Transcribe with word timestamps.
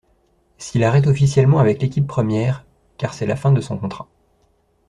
S'il 0.57 0.83
arrête 0.83 1.05
officiellement 1.05 1.59
avec 1.59 1.79
l'équipe 1.79 2.07
première 2.07 2.65
car 2.97 3.13
c'est 3.13 3.27
la 3.27 3.35
fin 3.35 3.51
de 3.51 3.61
son 3.61 3.77
contrat. 3.77 4.07